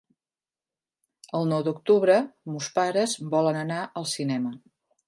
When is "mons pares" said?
2.55-3.17